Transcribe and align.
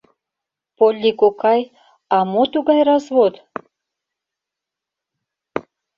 Полли 0.77 1.11
кокай, 1.21 1.61
а 2.15 2.17
мо 2.31 2.43
тугай 2.53 2.81
развод? 2.89 3.33